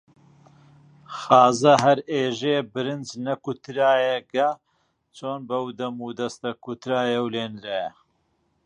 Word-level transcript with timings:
خازە 1.17 1.73
هەر 1.83 1.99
ئێژێ 2.13 2.57
برنج 2.73 3.07
نەکوتریاگە، 3.25 4.49
چۆن 5.17 5.39
بەو 5.49 5.65
دەمودەستە 5.79 6.51
کوتریا 6.63 7.19
و 7.23 7.31
لێ 7.33 7.45
نریا؟ 7.53 7.87